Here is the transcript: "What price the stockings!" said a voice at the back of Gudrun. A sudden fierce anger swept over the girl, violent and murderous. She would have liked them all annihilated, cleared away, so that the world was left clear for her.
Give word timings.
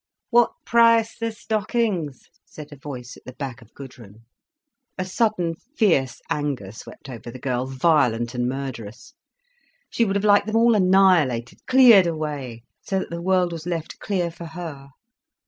"What 0.31 0.53
price 0.65 1.15
the 1.15 1.31
stockings!" 1.31 2.23
said 2.43 2.69
a 2.71 2.75
voice 2.75 3.17
at 3.17 3.23
the 3.23 3.33
back 3.35 3.61
of 3.61 3.71
Gudrun. 3.75 4.25
A 4.97 5.05
sudden 5.05 5.53
fierce 5.77 6.19
anger 6.27 6.71
swept 6.71 7.07
over 7.07 7.29
the 7.29 7.37
girl, 7.37 7.67
violent 7.67 8.33
and 8.33 8.49
murderous. 8.49 9.13
She 9.91 10.03
would 10.03 10.15
have 10.15 10.25
liked 10.25 10.47
them 10.47 10.55
all 10.55 10.73
annihilated, 10.73 11.59
cleared 11.67 12.07
away, 12.07 12.63
so 12.81 12.97
that 12.97 13.11
the 13.11 13.21
world 13.21 13.51
was 13.51 13.67
left 13.67 13.99
clear 13.99 14.31
for 14.31 14.45
her. 14.45 14.87